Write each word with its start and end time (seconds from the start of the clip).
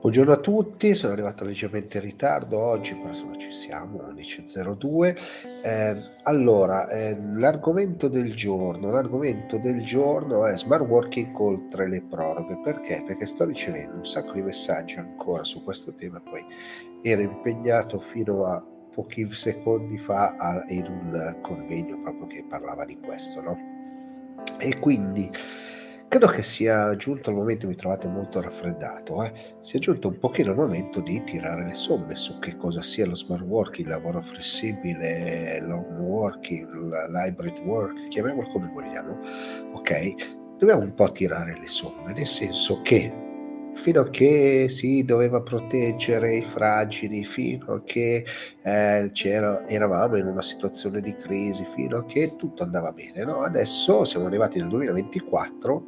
Buongiorno 0.00 0.32
a 0.32 0.38
tutti, 0.38 0.94
sono 0.94 1.12
arrivato 1.12 1.44
leggermente 1.44 1.98
in 1.98 2.04
ritardo 2.04 2.58
oggi, 2.58 2.94
però 2.94 3.08
insomma 3.08 3.36
ci 3.36 3.52
siamo, 3.52 3.98
11.02. 3.98 5.14
Eh, 5.62 5.96
allora, 6.22 6.88
eh, 6.88 7.20
l'argomento 7.34 8.08
del 8.08 8.34
giorno, 8.34 8.90
l'argomento 8.90 9.58
del 9.58 9.84
giorno 9.84 10.46
è 10.46 10.56
smart 10.56 10.86
working 10.86 11.38
oltre 11.38 11.86
le 11.86 12.00
proroghe. 12.00 12.58
Perché? 12.64 13.04
Perché 13.06 13.26
sto 13.26 13.44
ricevendo 13.44 13.98
un 13.98 14.06
sacco 14.06 14.32
di 14.32 14.40
messaggi 14.40 14.98
ancora 14.98 15.44
su 15.44 15.62
questo 15.62 15.92
tema, 15.92 16.18
poi 16.18 16.46
ero 17.02 17.20
impegnato 17.20 17.98
fino 17.98 18.46
a 18.46 18.64
pochi 18.90 19.30
secondi 19.34 19.98
fa 19.98 20.34
a, 20.38 20.64
in 20.68 20.86
un 20.86 21.36
convegno 21.42 22.00
proprio 22.00 22.26
che 22.26 22.46
parlava 22.48 22.86
di 22.86 22.98
questo, 22.98 23.42
no? 23.42 23.58
E 24.56 24.78
quindi 24.78 25.30
Credo 26.10 26.26
che 26.26 26.42
sia 26.42 26.96
giunto 26.96 27.30
il 27.30 27.36
momento, 27.36 27.68
mi 27.68 27.76
trovate 27.76 28.08
molto 28.08 28.40
raffreddato, 28.40 29.22
eh? 29.22 29.32
sia 29.60 29.78
giunto 29.78 30.08
un 30.08 30.18
pochino 30.18 30.50
il 30.50 30.56
momento 30.56 31.00
di 31.00 31.22
tirare 31.22 31.64
le 31.64 31.74
somme 31.74 32.16
su 32.16 32.40
che 32.40 32.56
cosa 32.56 32.82
sia 32.82 33.06
lo 33.06 33.14
smart 33.14 33.44
working, 33.44 33.86
il 33.86 33.92
lavoro 33.92 34.20
flessibile, 34.20 35.60
long 35.60 35.86
working, 36.00 36.68
l'hybrid 37.10 37.60
work, 37.60 38.08
chiamiamolo 38.08 38.48
come 38.48 38.72
vogliamo, 38.74 39.20
ok? 39.72 40.56
Dobbiamo 40.58 40.82
un 40.82 40.94
po' 40.94 41.12
tirare 41.12 41.56
le 41.56 41.68
somme, 41.68 42.12
nel 42.12 42.26
senso 42.26 42.82
che 42.82 43.29
fino 43.74 44.00
a 44.00 44.10
che 44.10 44.68
si 44.68 45.04
doveva 45.04 45.40
proteggere 45.40 46.36
i 46.36 46.44
fragili, 46.44 47.24
fino 47.24 47.74
a 47.74 47.82
che 47.82 48.24
eh, 48.62 49.10
eravamo 49.66 50.16
in 50.16 50.26
una 50.26 50.42
situazione 50.42 51.00
di 51.00 51.14
crisi, 51.16 51.66
fino 51.74 51.98
a 51.98 52.04
che 52.04 52.34
tutto 52.36 52.62
andava 52.62 52.92
bene. 52.92 53.24
No? 53.24 53.40
Adesso 53.40 54.04
siamo 54.04 54.26
arrivati 54.26 54.58
nel 54.58 54.68
2024, 54.68 55.86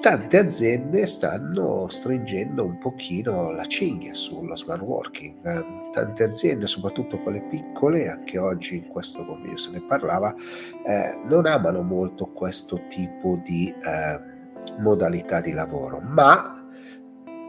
tante 0.00 0.38
aziende 0.38 1.06
stanno 1.06 1.88
stringendo 1.88 2.64
un 2.64 2.78
pochino 2.78 3.50
la 3.50 3.66
cinghia 3.66 4.14
sullo 4.14 4.56
smart 4.56 4.82
working. 4.82 5.90
tante 5.92 6.24
aziende, 6.24 6.66
soprattutto 6.66 7.18
quelle 7.18 7.40
piccole, 7.48 8.08
anche 8.08 8.38
oggi 8.38 8.76
in 8.76 8.88
questo 8.88 9.24
convegno 9.24 9.56
se 9.56 9.70
ne 9.70 9.80
parlava, 9.80 10.34
eh, 10.86 11.18
non 11.24 11.46
amano 11.46 11.82
molto 11.82 12.26
questo 12.26 12.82
tipo 12.88 13.40
di 13.44 13.68
eh, 13.68 14.34
modalità 14.78 15.40
di 15.40 15.52
lavoro, 15.52 16.00
ma 16.00 16.55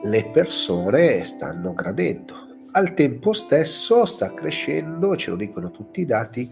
le 0.04 0.30
persone 0.30 1.24
stanno 1.26 1.74
gradendo. 1.74 2.46
Al 2.72 2.94
tempo 2.94 3.34
stesso 3.34 4.06
sta 4.06 4.34
crescendo, 4.34 5.16
ce 5.16 5.32
lo 5.32 5.36
dicono 5.36 5.72
tutti 5.72 6.02
i 6.02 6.06
dati, 6.06 6.52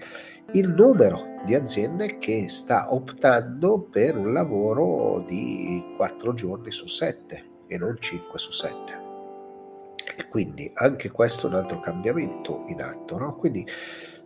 il 0.54 0.70
numero 0.70 1.42
di 1.46 1.54
aziende 1.54 2.18
che 2.18 2.50
sta 2.50 2.94
optando 2.94 3.82
per 3.82 4.18
un 4.18 4.34
lavoro 4.34 5.24
di 5.28 5.84
4 5.98 6.34
giorni 6.34 6.72
su 6.72 6.88
7 6.88 7.46
e 7.68 7.78
non 7.78 7.98
5 8.00 8.40
su 8.40 8.52
7. 8.52 9.04
E 10.18 10.28
quindi 10.28 10.72
anche 10.74 11.12
questo 11.12 11.48
è 11.48 11.50
un 11.52 11.58
altro 11.58 11.80
cambiamento 11.80 12.64
in 12.68 12.82
atto, 12.82 13.18
no? 13.18 13.36
Quindi 13.36 13.68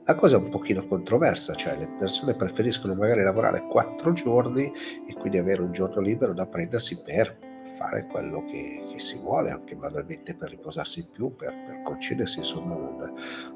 la 0.06 0.16
cosa 0.16 0.38
è 0.38 0.40
un 0.40 0.50
pochino 0.50 0.86
controversa, 0.88 1.54
cioè 1.56 1.78
le 1.78 1.96
persone 2.00 2.34
preferiscono 2.34 2.96
magari 2.96 3.22
lavorare 3.22 3.66
4 3.68 4.14
giorni 4.14 4.72
e 5.08 5.14
quindi 5.14 5.38
avere 5.38 5.62
un 5.62 5.72
giorno 5.72 6.00
libero 6.00 6.34
da 6.34 6.48
prendersi 6.48 7.02
per 7.02 7.49
fare 7.80 8.06
quello 8.08 8.44
che, 8.44 8.84
che, 8.92 9.00
si 9.00 9.18
vuole, 9.18 9.52
anche 9.52 9.74
banalmente 9.74 10.36
per 10.36 10.50
riposarsi 10.50 11.08
più, 11.10 11.34
per, 11.34 11.54
per 11.66 11.82
concedersi 11.84 12.40
insomma 12.40 12.76
un, 12.76 13.14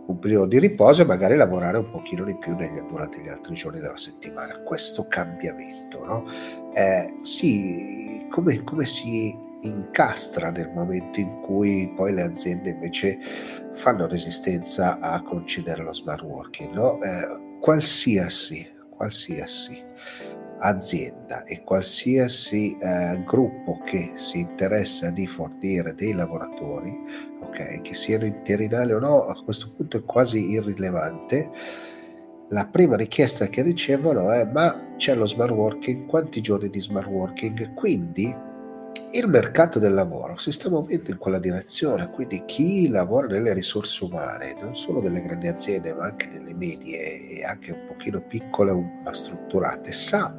un, 0.08 0.20
periodo 0.20 0.46
di 0.46 0.60
riposo 0.60 1.02
e 1.02 1.06
magari 1.06 1.36
lavorare 1.36 1.78
un 1.78 1.92
pochino 1.92 2.24
di 2.24 2.38
più 2.38 2.56
negli, 2.56 2.80
durante 2.80 3.22
gli 3.22 3.28
altri 3.28 3.54
giorni 3.54 3.82
della 3.82 3.98
settimana. 3.98 4.62
Questo 4.62 5.08
cambiamento, 5.10 6.06
no? 6.06 6.26
Eh, 6.74 7.20
sì, 7.22 8.26
come, 8.30 8.64
come 8.64 8.86
si 8.86 9.38
incastra 9.64 10.50
nel 10.50 10.70
momento 10.70 11.20
in 11.20 11.42
cui 11.42 11.92
poi 11.94 12.14
le 12.14 12.24
aziende 12.24 12.70
invece 12.70 13.18
fanno 13.74 14.08
resistenza 14.08 15.00
a 15.00 15.22
concedere 15.22 15.84
lo 15.84 15.94
smart 15.94 16.24
working, 16.24 16.74
no? 16.74 17.02
Eh, 17.02 17.58
qualsiasi, 17.60 18.70
qualsiasi 18.90 19.92
azienda 20.64 21.44
e 21.44 21.62
qualsiasi 21.64 22.78
eh, 22.80 23.22
gruppo 23.26 23.80
che 23.84 24.12
si 24.16 24.40
interessa 24.40 25.10
di 25.10 25.28
fornire 25.28 25.94
dei 25.94 26.14
lavoratori, 26.14 26.98
ok, 27.42 27.82
che 27.82 27.94
siano 27.94 28.26
interinali 28.26 28.94
o 28.94 29.00
no, 29.00 29.26
a 29.26 29.42
questo 29.44 29.72
punto 29.76 29.98
è 29.98 30.04
quasi 30.04 30.52
irrilevante. 30.52 31.50
La 32.50 32.66
prima 32.68 32.96
richiesta 32.96 33.48
che 33.48 33.62
ricevono 33.62 34.32
è 34.32 34.46
ma 34.46 34.94
c'è 34.98 35.16
lo 35.16 35.26
smart 35.26 35.52
working, 35.52 36.06
quanti 36.06 36.40
giorni 36.42 36.70
di 36.70 36.80
smart 36.80 37.08
working? 37.08 37.74
Quindi 37.74 38.34
il 39.16 39.28
mercato 39.28 39.78
del 39.78 39.94
lavoro 39.94 40.38
si 40.38 40.52
sta 40.52 40.70
muovendo 40.70 41.12
in 41.12 41.18
quella 41.18 41.38
direzione, 41.38 42.10
quindi 42.10 42.44
chi 42.46 42.88
lavora 42.90 43.28
nelle 43.28 43.54
risorse 43.54 44.04
umane, 44.06 44.56
non 44.60 44.76
solo 44.76 45.02
delle 45.02 45.22
grandi 45.22 45.48
aziende, 45.48 45.94
ma 45.94 46.06
anche 46.06 46.28
nelle 46.28 46.56
medie 46.56 47.30
e 47.30 47.44
anche 47.44 47.72
un 47.72 47.86
pochino 47.88 48.22
piccole 48.22 48.74
ma 48.74 49.14
strutturate, 49.14 49.92
sa 49.92 50.36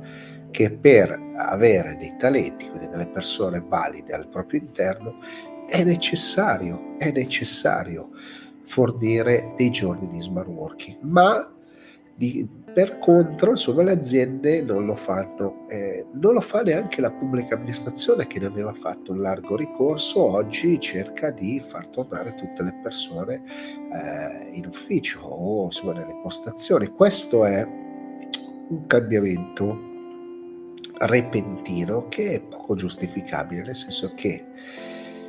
che 0.51 0.73
per 0.73 1.17
avere 1.37 1.97
dei 1.97 2.15
talenti, 2.19 2.67
quindi 2.69 2.89
delle 2.89 3.07
persone 3.07 3.65
valide 3.65 4.13
al 4.13 4.29
proprio 4.29 4.61
interno, 4.61 5.19
è 5.69 5.85
necessario, 5.85 6.97
è 6.99 7.13
necessario 7.13 8.11
fornire 8.65 9.53
dei 9.57 9.71
giorni 9.71 10.09
di 10.09 10.21
smart 10.21 10.49
working, 10.49 10.99
ma 11.03 11.49
di, 12.17 12.49
per 12.75 12.99
contro, 12.99 13.51
insomma, 13.51 13.85
le 13.85 13.93
aziende 13.93 14.61
non 14.61 14.85
lo 14.85 14.97
fanno, 14.97 15.69
eh, 15.69 16.05
non 16.13 16.35
lo 16.35 16.41
fa 16.41 16.63
neanche 16.63 17.01
la 17.01 17.13
pubblica 17.13 17.55
amministrazione 17.55 18.27
che 18.27 18.41
ne 18.41 18.47
aveva 18.47 18.75
fatto 18.75 19.13
un 19.13 19.21
largo 19.21 19.57
ricorso, 19.57 20.21
oggi 20.25 20.81
cerca 20.81 21.31
di 21.31 21.63
far 21.67 21.87
tornare 21.87 22.35
tutte 22.35 22.65
le 22.65 22.75
persone 22.83 23.43
eh, 23.93 24.51
in 24.57 24.67
ufficio 24.67 25.21
o 25.21 25.67
insomma 25.67 25.93
nelle 25.93 26.19
postazioni. 26.21 26.89
Questo 26.89 27.45
è 27.45 27.65
un 27.65 28.87
cambiamento 28.89 29.93
repentino 30.99 32.09
che 32.09 32.33
è 32.33 32.41
poco 32.41 32.75
giustificabile, 32.75 33.63
nel 33.63 33.77
senso 33.77 34.13
che 34.17 34.45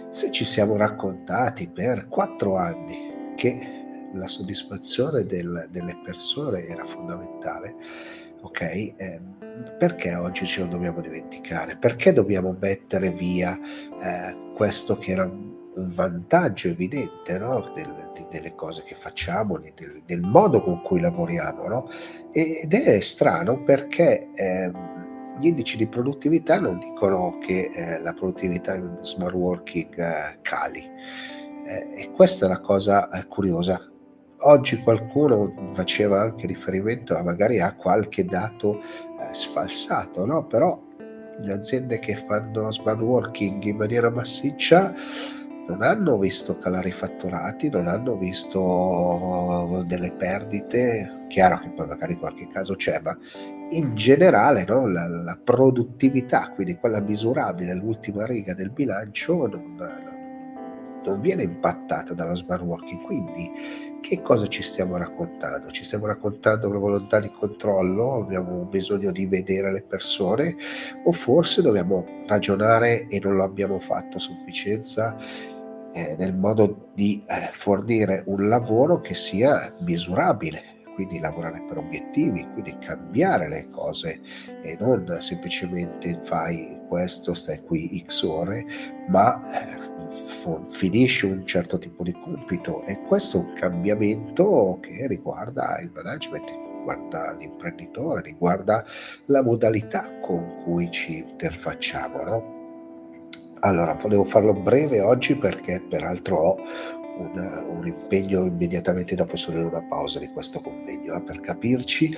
se 0.09 0.31
ci 0.31 0.45
siamo 0.45 0.77
raccontati 0.77 1.67
per 1.67 2.07
quattro 2.07 2.57
anni 2.57 3.33
che 3.35 3.74
la 4.15 4.27
soddisfazione 4.27 5.23
del, 5.25 5.67
delle 5.71 5.99
persone 6.03 6.65
era 6.65 6.85
fondamentale, 6.85 7.75
ok? 8.41 8.61
Eh, 8.61 9.21
perché 9.77 10.15
oggi 10.15 10.45
ce 10.45 10.61
lo 10.61 10.67
dobbiamo 10.67 11.01
dimenticare? 11.01 11.77
Perché 11.77 12.13
dobbiamo 12.13 12.55
mettere 12.59 13.11
via 13.11 13.57
eh, 13.57 14.53
questo 14.53 14.97
che 14.97 15.11
era 15.11 15.23
un, 15.23 15.53
vantaggio 15.77 16.69
evidente 16.69 17.37
no? 17.37 17.73
del, 17.75 18.09
di, 18.13 18.25
delle 18.29 18.55
cose 18.55 18.81
che 18.83 18.95
facciamo, 18.95 19.59
del, 19.59 20.03
del, 20.05 20.21
modo 20.21 20.61
con 20.61 20.81
cui 20.81 21.01
lavoriamo? 21.01 21.67
No? 21.67 21.89
Ed 22.31 22.73
è 22.73 22.99
strano 23.01 23.61
perché 23.61 24.29
eh, 24.35 24.71
gli 25.37 25.47
indici 25.47 25.75
di 25.75 25.87
produttività 25.87 26.61
non 26.61 26.79
dicono 26.79 27.39
che 27.39 27.71
eh, 27.73 27.99
la 27.99 28.13
produttività 28.13 28.75
in 28.75 28.99
smart 29.01 29.33
working 29.33 29.99
eh, 29.99 30.39
cali. 30.41 30.89
Eh, 31.67 32.03
e 32.03 32.11
questa 32.11 32.45
è 32.45 32.49
la 32.49 32.61
cosa 32.61 33.09
curiosa 33.27 33.89
oggi 34.39 34.77
qualcuno 34.79 35.71
faceva 35.73 36.21
anche 36.21 36.47
riferimento 36.47 37.17
a 37.17 37.23
magari 37.23 37.59
a 37.59 37.73
qualche 37.73 38.25
dato 38.25 38.79
eh, 38.79 39.33
sfalsato, 39.33 40.25
no? 40.25 40.45
però 40.45 40.81
le 41.39 41.53
aziende 41.53 41.99
che 41.99 42.15
fanno 42.15 42.71
smart 42.71 43.01
working 43.01 43.63
in 43.63 43.77
maniera 43.77 44.09
massiccia 44.09 44.93
non 45.67 45.81
hanno 45.81 46.17
visto 46.17 46.57
calare 46.57 46.89
i 46.89 46.91
fatturati, 46.91 47.69
non 47.69 47.87
hanno 47.87 48.15
visto 48.15 49.83
delle 49.87 50.11
perdite, 50.11 51.25
chiaro 51.27 51.57
che 51.57 51.69
poi 51.69 51.87
magari 51.87 52.15
qualche 52.15 52.47
caso 52.47 52.75
c'è, 52.75 52.99
ma 53.01 53.17
in 53.71 53.95
generale 53.95 54.63
no? 54.65 54.87
la, 54.87 55.07
la, 55.07 55.37
produttività, 55.43 56.51
quindi 56.53 56.75
quella 56.75 57.01
misurabile, 57.01 57.73
l'ultima 57.73 58.27
riga 58.27 58.53
del 58.53 58.69
bilancio, 58.69 59.47
non, 59.47 59.75
non 59.75 60.24
viene 61.13 61.43
impattata 61.43 62.13
dallo 62.13 62.35
smart 62.35 62.63
working. 62.63 63.01
Quindi 63.01 63.51
che 64.01 64.21
cosa 64.21 64.47
ci 64.47 64.63
stiamo 64.63 64.97
raccontando? 64.97 65.69
Ci 65.69 65.83
stiamo 65.83 66.07
raccontando 66.07 66.67
una 66.67 66.79
volontà 66.79 67.19
di 67.19 67.31
controllo, 67.31 68.15
abbiamo 68.15 68.65
bisogno 68.65 69.11
di 69.11 69.25
vedere 69.25 69.71
le 69.71 69.83
persone 69.83 70.55
o 71.03 71.11
forse 71.11 71.61
dobbiamo 71.61 72.05
ragionare 72.27 73.07
e 73.07 73.19
non 73.19 73.35
lo 73.35 73.43
abbiamo 73.43 73.79
fatto 73.79 74.17
a 74.17 74.19
sufficienza 74.19 75.15
eh, 75.95 76.15
nel 76.19 76.35
modo 76.35 76.89
di 76.93 77.23
eh, 77.25 77.49
fornire 77.53 78.23
un 78.27 78.49
lavoro 78.49 78.99
che 78.99 79.15
sia 79.15 79.73
misurabile, 79.79 80.61
quindi 80.93 81.19
lavorare 81.19 81.63
per 81.65 81.77
obiettivi, 81.77 82.45
quindi 82.51 82.77
cambiare 82.79 83.47
le 83.47 83.67
cose 83.69 84.19
e 84.61 84.75
non 84.77 85.17
semplicemente 85.19 86.19
fai 86.23 86.81
questo, 86.89 87.33
stai 87.33 87.61
qui 87.61 88.03
x 88.05 88.23
ore, 88.23 88.65
ma 89.07 89.41
eh, 89.53 89.94
finisce 90.67 91.25
un 91.25 91.45
certo 91.45 91.77
tipo 91.77 92.03
di 92.03 92.11
compito 92.11 92.83
e 92.85 93.01
questo 93.01 93.37
è 93.37 93.41
un 93.41 93.53
cambiamento 93.53 94.77
che 94.81 95.07
riguarda 95.07 95.79
il 95.81 95.91
management, 95.93 96.49
riguarda 96.49 97.33
l'imprenditore, 97.33 98.21
riguarda 98.21 98.85
la 99.25 99.41
modalità 99.41 100.19
con 100.21 100.61
cui 100.63 100.89
ci 100.91 101.17
interfacciamo. 101.17 102.23
No? 102.23 102.53
Allora, 103.61 103.93
volevo 103.93 104.23
farlo 104.23 104.53
breve 104.53 105.01
oggi 105.01 105.35
perché 105.35 105.81
peraltro 105.81 106.37
ho 106.37 106.57
un, 107.17 107.63
un, 107.79 107.87
impegno 107.87 108.45
immediatamente 108.45 109.15
dopo 109.15 109.35
sono 109.37 109.59
in 109.59 109.65
una 109.65 109.81
pausa 109.83 110.19
di 110.19 110.27
questo 110.27 110.59
convegno 110.59 111.15
eh, 111.15 111.21
per 111.21 111.39
capirci 111.39 112.13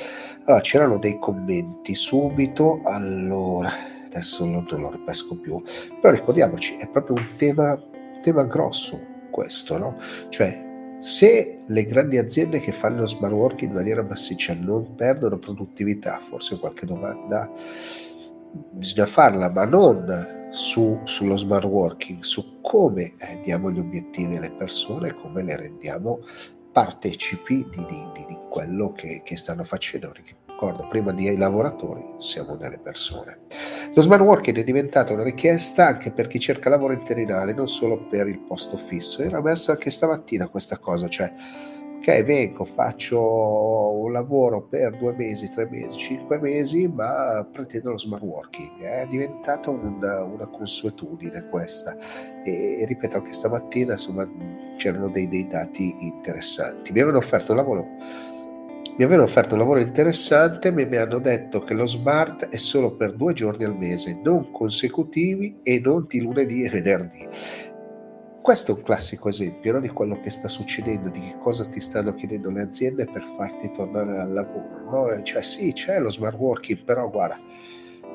allora 0.46 0.62
c'erano 0.62 0.98
dei 0.98 1.20
commenti 1.20 1.94
subito 1.94 2.82
allora 2.84 3.97
adesso 4.18 4.46
non 4.46 4.66
lo 4.70 4.92
ripesco 4.92 5.40
più 5.40 5.62
però 6.02 6.14
ricordiamoci 6.14 6.76
è 6.76 6.88
proprio 6.88 7.18
un 7.18 7.28
tema, 7.38 7.82
tema 8.22 8.44
grosso 8.44 9.00
questo 9.32 9.78
no 9.78 9.98
cioè 10.30 10.66
se 11.00 11.64
le 11.66 11.86
grandi 11.86 12.18
aziende 12.18 12.60
che 12.60 12.72
fanno 12.72 13.06
smart 13.06 13.34
working 13.34 13.70
in 13.70 13.76
maniera 13.76 14.02
massiccia 14.02 14.54
non 14.54 14.96
perdono 14.96 15.38
produttività 15.38 16.20
forse 16.20 16.58
qualche 16.58 16.86
domanda 16.86 17.52
bisogna 18.72 19.06
farla 19.06 19.50
ma 19.50 19.66
non 19.66 20.36
su, 20.50 21.00
sullo 21.04 21.38
smart 21.38 21.66
working, 21.66 22.22
su 22.24 22.60
come 22.62 23.14
eh, 23.18 23.40
diamo 23.44 23.72
gli 23.72 23.80
obiettivi 23.80 24.38
alle 24.38 24.52
persone, 24.52 25.14
come 25.14 25.44
le 25.44 25.56
rendiamo 25.56 26.20
partecipi 26.72 27.66
di, 27.70 27.86
di, 27.86 28.26
di 28.28 28.38
quello 28.50 28.92
che, 28.92 29.22
che, 29.24 29.36
stanno 29.36 29.64
facendo. 29.64 30.12
Ricordo, 30.60 30.88
prima 30.88 31.12
di 31.12 31.28
ai 31.28 31.38
lavoratori 31.38 32.04
siamo 32.18 32.56
delle 32.56 32.80
persone. 32.80 33.42
Lo 33.94 34.02
smart 34.02 34.24
working 34.24 34.58
è 34.58 34.64
diventato 34.64 35.14
una 35.14 35.22
richiesta 35.22 35.86
anche 35.86 36.12
per 36.12 36.26
chi 36.26 36.40
cerca 36.40 36.68
lavoro 36.68 36.94
interinale, 36.94 37.54
non 37.54 37.70
solo 37.70 38.08
per 38.08 38.28
il 38.28 38.40
posto 38.40 38.76
fisso. 38.76 39.22
Era 39.22 39.38
emersa 39.38 39.74
anche 39.74 39.92
stamattina 39.92 40.48
questa 40.48 40.80
cosa, 40.80 41.08
cioè 41.10 41.32
ok, 42.00 42.24
vengo, 42.24 42.66
faccio 42.66 43.22
un 43.22 44.12
lavoro 44.12 44.64
per 44.64 44.98
due 44.98 45.14
mesi, 45.14 45.48
tre 45.54 45.68
mesi, 45.70 45.96
cinque 45.96 46.40
mesi, 46.40 46.88
ma 46.88 47.48
pretendo 47.52 47.92
lo 47.92 48.00
smart 48.00 48.24
working. 48.24 48.82
È 48.82 49.06
diventata 49.08 49.70
una, 49.70 50.24
una 50.24 50.48
consuetudine 50.48 51.50
questa. 51.52 51.96
E, 52.44 52.80
e, 52.82 52.86
ripeto, 52.88 53.18
anche 53.18 53.34
stamattina 53.34 53.92
insomma, 53.92 54.28
c'erano 54.78 55.10
dei, 55.10 55.28
dei 55.28 55.46
dati 55.46 55.96
interessanti. 56.00 56.92
Mi 56.94 57.02
avevano 57.02 57.20
offerto 57.20 57.52
un 57.52 57.58
lavoro 57.60 57.86
mi 58.98 59.04
avevano 59.04 59.28
offerto 59.28 59.54
un 59.54 59.60
lavoro 59.60 59.80
interessante, 59.80 60.72
ma 60.72 60.84
mi 60.86 60.98
hanno 60.98 61.20
detto 61.20 61.62
che 61.62 61.74
lo 61.74 61.86
smart 61.86 62.50
è 62.50 62.58
solo 62.58 62.96
per 62.96 63.14
due 63.14 63.34
giorni 63.34 63.64
al 63.64 63.78
mese, 63.78 64.20
non 64.24 64.50
consecutivi 64.52 65.60
e 65.62 65.80
non 65.80 66.06
di 66.08 66.20
lunedì 66.20 66.64
e 66.64 66.70
venerdì 66.70 67.28
questo 68.48 68.72
è 68.72 68.76
un 68.76 68.84
classico 68.84 69.28
esempio 69.28 69.74
no? 69.74 69.82
di 69.82 69.90
quello 69.90 70.22
che 70.22 70.30
sta 70.30 70.48
succedendo, 70.48 71.10
di 71.10 71.20
che 71.20 71.36
cosa 71.38 71.66
ti 71.66 71.82
stanno 71.82 72.14
chiedendo 72.14 72.50
le 72.50 72.62
aziende 72.62 73.04
per 73.04 73.22
farti 73.36 73.70
tornare 73.74 74.22
al 74.22 74.32
lavoro. 74.32 74.90
No? 74.90 75.22
Cioè 75.22 75.44
sì, 75.44 75.74
c'è 75.74 76.00
lo 76.00 76.10
smart 76.10 76.38
working, 76.38 76.82
però 76.86 77.10
guarda, 77.10 77.38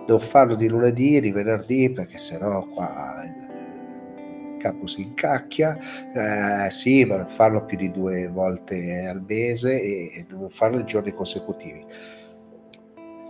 non 0.07 0.21
farlo 0.21 0.55
di 0.55 0.69
lunedì 0.69 1.17
e 1.17 1.21
di 1.21 1.33
venerdì 1.33 1.93
perché 1.93 2.17
sennò 2.17 2.65
qua 2.65 3.23
capo 4.63 4.87
si 4.87 5.03
incacchia, 5.03 5.77
eh, 6.15 6.71
sì, 6.71 7.05
ma 7.05 7.17
non 7.17 7.29
farlo 7.29 7.65
più 7.65 7.77
di 7.77 7.91
due 7.91 8.29
volte 8.29 9.07
al 9.07 9.23
mese 9.27 9.83
e 9.83 10.27
non 10.31 10.49
farlo 10.51 10.79
in 10.79 10.87
giorni 10.87 11.13
consecutivi. 11.13 11.85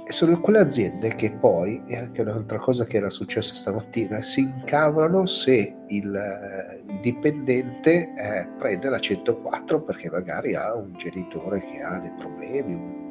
Sono 0.08 0.40
quelle 0.40 0.58
aziende 0.58 1.14
che 1.14 1.30
poi, 1.30 1.80
e 1.86 1.96
anche 1.96 2.20
un'altra 2.20 2.58
cosa 2.58 2.84
che 2.84 2.98
era 2.98 3.08
successa 3.08 3.54
stamattina, 3.54 4.20
si 4.20 4.40
incavolano 4.40 5.24
se 5.24 5.74
il, 5.86 6.82
il 6.86 7.00
dipendente 7.00 8.12
eh, 8.14 8.48
prende 8.58 8.90
la 8.90 8.98
104 8.98 9.80
perché 9.80 10.10
magari 10.10 10.54
ha 10.54 10.74
un 10.74 10.92
genitore 10.96 11.60
che 11.60 11.80
ha 11.80 11.98
dei 11.98 12.12
problemi, 12.18 12.74
un, 12.74 13.01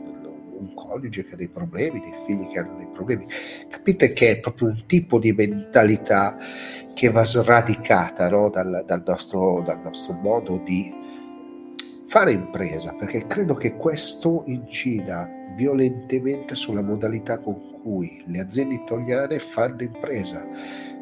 un 0.62 0.74
coniuge 0.74 1.24
che 1.24 1.34
ha 1.34 1.38
dei 1.38 1.50
problemi, 1.50 2.00
dei 2.00 2.14
figli 2.26 2.48
che 2.48 2.60
hanno 2.60 2.78
dei 2.78 2.88
problemi. 2.88 3.26
Capite 3.68 4.14
che 4.14 4.32
è 4.32 4.40
proprio 4.40 4.70
un 4.70 4.84
tipo 4.86 5.20
di 5.20 5.34
mentalità 5.34 6.38
che 6.94 7.10
va 7.10 7.26
sradicata 7.26 8.30
no? 8.30 8.50
dal, 8.50 8.84
dal, 8.86 9.04
nostro, 9.06 9.62
dal 9.66 9.80
nostro 9.82 10.14
modo 10.14 10.58
di 10.58 11.00
fare 12.08 12.32
impresa, 12.32 12.94
perché 12.94 13.26
credo 13.26 13.56
che 13.56 13.76
questo 13.76 14.44
incida 14.48 15.30
violentemente 15.56 16.56
sulla 16.56 16.82
modalità 16.82 17.40
con 17.40 17.80
cui 17.82 18.24
le 18.28 18.40
aziende 18.40 18.76
italiane 18.76 19.40
fanno 19.40 19.82
impresa. 19.82 20.46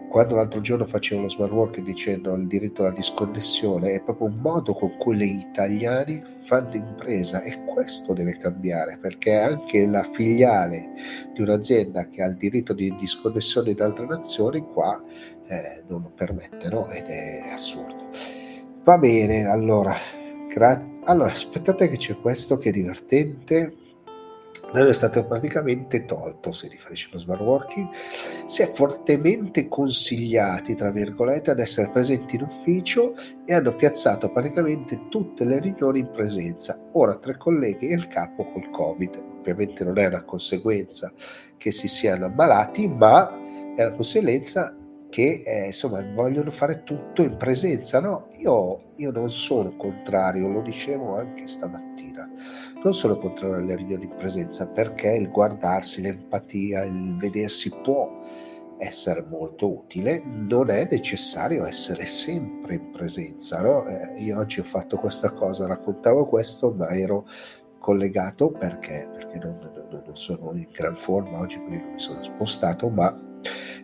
Quando 0.09 0.35
l'altro 0.35 0.59
giorno 0.59 0.85
facevo 0.85 1.21
lo 1.21 1.29
smart 1.29 1.51
work 1.51 1.81
dicendo 1.81 2.33
il 2.33 2.47
diritto 2.47 2.81
alla 2.81 2.91
disconnessione, 2.91 3.93
è 3.93 4.01
proprio 4.01 4.27
un 4.27 4.39
modo 4.41 4.73
con 4.73 4.97
cui 4.97 5.17
gli 5.17 5.39
italiani 5.39 6.23
fanno 6.41 6.73
impresa 6.73 7.43
e 7.43 7.63
questo 7.63 8.13
deve 8.13 8.35
cambiare 8.37 8.97
perché 8.97 9.35
anche 9.35 9.85
la 9.85 10.01
filiale 10.01 10.93
di 11.31 11.41
un'azienda 11.41 12.07
che 12.07 12.23
ha 12.23 12.25
il 12.25 12.37
diritto 12.37 12.73
di 12.73 12.95
disconnessione 12.95 13.69
in 13.69 13.81
altre 13.81 14.07
nazioni 14.07 14.61
qua 14.61 14.99
eh, 15.45 15.83
non 15.87 16.01
lo 16.01 16.11
permette 16.15 16.69
no? 16.69 16.89
ed 16.89 17.05
è 17.05 17.51
assurdo. 17.51 18.09
Va 18.83 18.97
bene, 18.97 19.45
allora, 19.45 19.95
gra- 20.51 20.87
allora 21.03 21.31
aspettate 21.31 21.87
che 21.87 21.97
c'è 21.97 22.19
questo 22.19 22.57
che 22.57 22.69
è 22.69 22.71
divertente 22.71 23.75
noi 24.71 24.89
è 24.89 24.93
stato 24.93 25.25
praticamente 25.25 26.05
tolto, 26.05 26.51
si 26.51 26.67
riferisce 26.67 27.09
allo 27.09 27.19
smart 27.19 27.41
working, 27.41 27.89
si 28.45 28.61
è 28.61 28.71
fortemente 28.71 29.67
consigliati, 29.67 30.75
tra 30.75 30.91
virgolette, 30.91 31.49
ad 31.49 31.59
essere 31.59 31.89
presenti 31.89 32.35
in 32.35 32.43
ufficio 32.43 33.15
e 33.45 33.53
hanno 33.53 33.75
piazzato 33.75 34.31
praticamente 34.31 35.07
tutte 35.09 35.43
le 35.43 35.59
riunioni 35.59 35.99
in 35.99 36.11
presenza. 36.11 36.79
Ora 36.91 37.17
tre 37.17 37.37
colleghi 37.37 37.87
e 37.87 37.95
il 37.95 38.07
capo 38.07 38.51
col 38.51 38.69
Covid. 38.69 39.23
Ovviamente 39.39 39.83
non 39.83 39.97
è 39.97 40.05
una 40.05 40.23
conseguenza 40.23 41.11
che 41.57 41.71
si 41.71 41.87
siano 41.87 42.25
ammalati, 42.25 42.87
ma 42.87 43.27
è 43.75 43.83
una 43.83 43.95
conseguenza 43.95 44.75
che 45.09 45.43
eh, 45.45 45.65
insomma 45.65 46.03
vogliono 46.13 46.51
fare 46.51 46.83
tutto 46.83 47.21
in 47.23 47.35
presenza. 47.37 47.99
No, 47.99 48.27
io, 48.37 48.91
io 48.95 49.11
non 49.11 49.29
sono 49.29 49.75
contrario, 49.75 50.47
lo 50.47 50.61
dicevo 50.61 51.17
anche 51.17 51.47
stamattina, 51.47 52.29
non 52.83 52.93
sono 52.93 53.17
contrario 53.17 53.55
alle 53.57 53.75
riunioni 53.75 54.05
in 54.05 54.15
presenza 54.15 54.67
perché 54.67 55.11
il 55.11 55.29
guardarsi, 55.29 56.01
l'empatia, 56.01 56.83
il 56.83 57.15
vedersi 57.17 57.71
può 57.81 58.17
essere 58.77 59.25
molto 59.27 59.69
utile, 59.69 60.21
non 60.23 60.69
è 60.69 60.87
necessario 60.89 61.65
essere 61.65 62.05
sempre 62.05 62.75
in 62.75 62.91
presenza. 62.91 63.61
No? 63.61 63.85
Eh, 63.87 64.13
io 64.19 64.39
oggi 64.39 64.59
ho 64.61 64.63
fatto 64.63 64.97
questa 64.97 65.31
cosa, 65.31 65.67
raccontavo 65.67 66.25
questo, 66.25 66.71
ma 66.71 66.89
ero 66.89 67.27
collegato 67.79 68.51
perché, 68.51 69.09
perché 69.11 69.37
non, 69.39 69.57
non, 69.59 70.03
non 70.05 70.15
sono 70.15 70.51
in 70.53 70.67
gran 70.71 70.95
forma 70.95 71.39
oggi, 71.39 71.57
quindi 71.57 71.83
non 71.83 71.93
mi 71.93 71.99
sono 71.99 72.23
spostato, 72.23 72.89
ma 72.89 73.27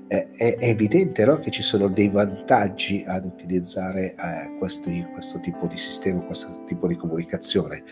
è, 0.07 0.28
è 0.36 0.57
evidente 0.60 1.25
no? 1.25 1.38
che 1.38 1.50
ci 1.52 1.63
sono 1.63 1.88
dei 1.88 2.10
vantaggi 2.10 3.04
ad 3.07 3.25
utilizzare 3.25 4.16
eh, 4.16 4.57
questo, 4.57 4.90
questo 5.13 5.39
tipo 5.39 5.65
di 5.68 5.77
sistema, 5.77 6.22
questo 6.22 6.63
tipo 6.65 6.88
di 6.88 6.96
comunicazione. 6.96 7.84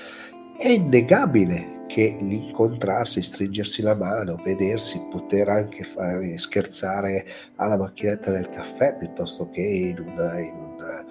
È 0.58 0.68
innegabile 0.68 1.82
che 1.88 2.16
l'incontrarsi, 2.20 3.22
stringersi 3.22 3.82
la 3.82 3.96
mano, 3.96 4.40
vedersi, 4.44 5.02
poter 5.10 5.50
anche 5.50 5.84
fare, 5.84 6.38
scherzare 6.38 7.26
alla 7.56 7.78
macchinetta 7.78 8.32
del 8.32 8.50
caffè 8.50 8.96
piuttosto 8.96 9.50
che 9.50 9.62
in, 9.62 10.00
una, 10.00 10.40
in, 10.40 10.56
una, 10.56 11.06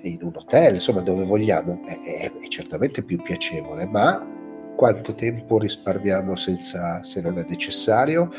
in 0.00 0.18
un 0.22 0.32
hotel, 0.34 0.74
insomma 0.74 1.00
dove 1.00 1.24
vogliamo, 1.24 1.82
è, 1.86 2.00
è, 2.00 2.32
è 2.32 2.48
certamente 2.48 3.02
più 3.02 3.22
piacevole, 3.22 3.86
ma 3.86 4.34
quanto 4.76 5.14
tempo 5.14 5.58
risparmiamo 5.58 6.36
senza, 6.36 7.02
se 7.02 7.20
non 7.20 7.38
è 7.38 7.46
necessario? 7.48 8.30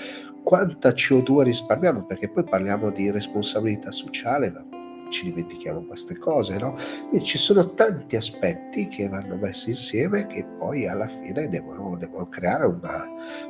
Quanta 0.48 0.92
CO2 0.92 1.42
risparmiamo, 1.42 2.06
perché 2.06 2.30
poi 2.30 2.46
parliamo 2.46 2.90
di 2.90 3.12
responsabilità 3.12 3.92
sociale, 3.92 4.50
ci 5.10 5.26
dimentichiamo 5.26 5.82
queste 5.82 6.18
cose, 6.18 6.58
no? 6.58 6.76
Quindi 7.10 7.26
ci 7.26 7.38
sono 7.38 7.74
tanti 7.74 8.16
aspetti 8.16 8.88
che 8.88 9.08
vanno 9.08 9.36
messi 9.36 9.72
insieme 9.72 10.28
che 10.28 10.46
poi 10.58 10.88
alla 10.88 11.08
fine 11.08 11.48
devono, 11.50 11.96
devono 11.98 12.28
creare 12.28 12.66
una, 12.66 13.06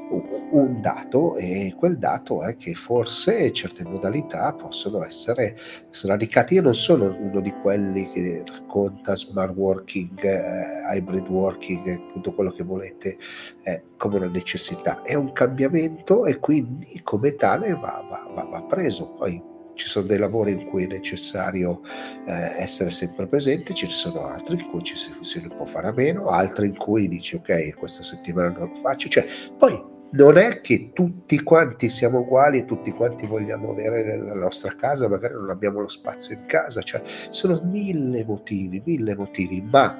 un, 0.09 0.47
un, 0.51 0.81
dato 0.81 1.35
e 1.35 1.73
quel 1.77 1.97
dato 1.97 2.43
è 2.43 2.55
che 2.55 2.73
forse 2.73 3.51
certe 3.51 3.83
modalità 3.83 4.53
possono 4.53 5.03
essere 5.03 5.57
sradicate. 5.89 6.55
Io 6.55 6.61
non 6.61 6.75
sono 6.75 7.15
uno 7.19 7.39
di 7.41 7.51
quelli 7.61 8.09
che 8.09 8.43
racconta 8.45 9.15
smart 9.15 9.55
working, 9.55 10.23
eh, 10.23 10.95
hybrid 10.95 11.27
working, 11.27 12.13
tutto 12.13 12.33
quello 12.33 12.51
che 12.51 12.63
volete 12.63 13.17
eh, 13.63 13.83
come 13.97 14.17
una 14.17 14.27
necessità, 14.27 15.01
è 15.01 15.15
un 15.15 15.31
cambiamento 15.33 16.25
e 16.25 16.39
quindi 16.39 17.01
come 17.03 17.35
tale 17.35 17.73
va, 17.73 18.05
va, 18.09 18.27
va, 18.33 18.43
va 18.43 18.61
preso. 18.63 19.13
Poi 19.13 19.55
ci 19.77 19.87
sono 19.87 20.07
dei 20.07 20.17
lavori 20.17 20.51
in 20.51 20.65
cui 20.65 20.83
è 20.83 20.87
necessario 20.87 21.81
eh, 22.25 22.55
essere 22.57 22.91
sempre 22.91 23.27
presenti, 23.27 23.73
ci 23.73 23.87
sono 23.87 24.25
altri 24.25 24.55
in 24.55 24.69
cui 24.69 24.83
ci 24.83 24.97
si, 24.97 25.15
si 25.21 25.39
può 25.39 25.65
fare 25.65 25.87
a 25.87 25.93
meno, 25.93 26.27
altri 26.27 26.67
in 26.67 26.77
cui 26.77 27.07
dici 27.07 27.35
ok, 27.35 27.75
questa 27.75 28.03
settimana 28.03 28.49
non 28.49 28.69
lo 28.69 28.75
faccio, 28.75 29.07
cioè 29.07 29.25
poi 29.57 29.95
non 30.09 30.37
è 30.37 30.61
che 30.61 30.91
tutti 30.93 31.41
quanti 31.43 31.89
siamo 31.89 32.19
uguali 32.19 32.59
e 32.59 32.65
tutti 32.65 32.91
quanti 32.91 33.25
vogliamo 33.25 33.71
avere 33.71 34.17
la 34.17 34.35
nostra 34.35 34.73
casa, 34.75 35.09
magari 35.09 35.33
non 35.33 35.49
abbiamo 35.49 35.81
lo 35.81 35.87
spazio 35.87 36.35
in 36.35 36.45
casa, 36.45 36.81
cioè 36.81 37.01
sono 37.29 37.61
mille 37.63 38.23
motivi, 38.25 38.81
mille 38.85 39.15
motivi, 39.15 39.61
ma 39.61 39.99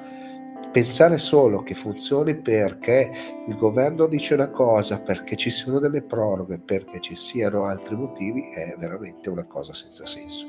pensare 0.70 1.18
solo 1.18 1.62
che 1.62 1.74
funzioni 1.74 2.34
perché 2.36 3.10
il 3.46 3.54
governo 3.56 4.06
dice 4.06 4.34
una 4.34 4.48
cosa, 4.48 5.00
perché 5.00 5.36
ci 5.36 5.50
sono 5.50 5.78
delle 5.78 6.02
proroghe, 6.02 6.58
perché 6.58 7.00
ci 7.00 7.16
siano 7.16 7.64
altri 7.64 7.96
motivi, 7.96 8.50
è 8.50 8.74
veramente 8.78 9.30
una 9.30 9.44
cosa 9.44 9.74
senza 9.74 10.06
senso. 10.06 10.46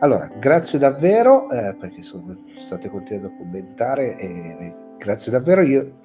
Allora, 0.00 0.30
grazie 0.38 0.78
davvero 0.78 1.50
eh, 1.50 1.74
perché 1.74 2.00
sono, 2.00 2.44
state 2.58 2.88
continuando 2.88 3.28
a 3.28 3.36
commentare 3.36 4.16
e 4.16 4.72
grazie 4.96 5.30
davvero. 5.30 5.60
Io 5.60 5.98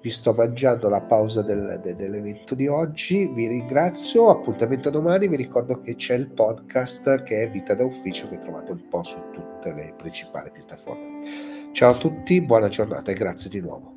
vi 0.00 0.10
sto 0.10 0.32
mangiando 0.32 0.88
la 0.88 1.02
pausa 1.02 1.42
del, 1.42 1.78
de, 1.82 1.94
dell'evento 1.96 2.54
di 2.54 2.66
oggi. 2.66 3.26
Vi 3.26 3.46
ringrazio. 3.46 4.30
Appuntamento 4.30 4.88
domani. 4.88 5.28
Vi 5.28 5.36
ricordo 5.36 5.80
che 5.80 5.96
c'è 5.96 6.14
il 6.14 6.28
podcast 6.28 7.24
che 7.24 7.42
è 7.42 7.50
Vita 7.50 7.74
da 7.74 7.84
Ufficio 7.84 8.26
che 8.28 8.38
trovate 8.38 8.72
un 8.72 8.88
po' 8.88 9.02
su 9.02 9.18
tutte 9.32 9.74
le 9.74 9.92
principali 9.98 10.50
piattaforme. 10.50 11.55
Ciao 11.76 11.90
a 11.90 11.98
tutti, 11.98 12.40
buona 12.40 12.68
giornata 12.68 13.10
e 13.10 13.14
grazie 13.14 13.50
di 13.50 13.60
nuovo. 13.60 13.95